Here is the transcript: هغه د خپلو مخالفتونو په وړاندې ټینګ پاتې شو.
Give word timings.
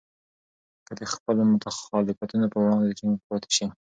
هغه 0.83 0.93
د 0.99 1.01
خپلو 1.13 1.41
مخالفتونو 1.53 2.45
په 2.53 2.57
وړاندې 2.63 2.97
ټینګ 2.97 3.13
پاتې 3.27 3.49
شو. 3.55 3.65